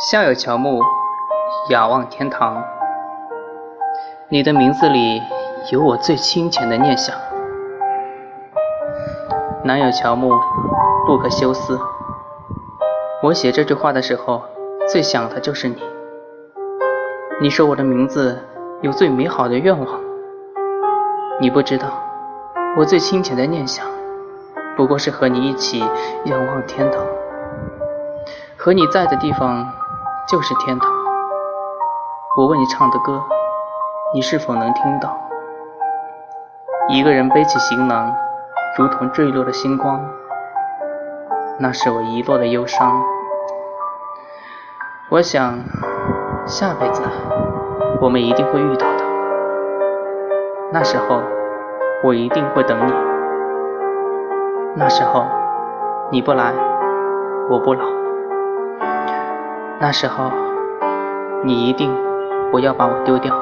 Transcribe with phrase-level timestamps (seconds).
[0.00, 0.80] 夏有乔木，
[1.70, 2.62] 仰望天堂。
[4.28, 5.20] 你的名字里
[5.72, 7.16] 有我最清浅的念想。
[9.64, 10.38] 南有乔木，
[11.04, 11.76] 不可休思。
[13.24, 14.40] 我写这句话的时候，
[14.88, 15.82] 最想的就是你。
[17.40, 18.40] 你说我的名字
[18.82, 20.00] 有最美好的愿望。
[21.40, 21.88] 你不知道，
[22.76, 23.84] 我最清浅的念想，
[24.76, 25.84] 不过是和你一起
[26.26, 27.04] 仰望天堂。
[28.56, 29.66] 和你在的地方。
[30.28, 30.92] 就是天堂。
[32.36, 33.24] 我为你唱的歌，
[34.12, 35.16] 你是否能听到？
[36.90, 38.14] 一个人背起行囊，
[38.76, 39.98] 如同坠落的星光，
[41.58, 43.02] 那是我遗落的忧伤。
[45.10, 45.58] 我想，
[46.44, 47.02] 下辈子
[48.02, 49.04] 我们一定会遇到的。
[50.70, 51.22] 那时候，
[52.04, 52.92] 我一定会等你。
[54.76, 55.24] 那时候，
[56.10, 56.52] 你不来，
[57.48, 57.86] 我不老。
[59.80, 60.32] 那时候，
[61.44, 61.94] 你一定
[62.50, 63.32] 不要把我丢掉。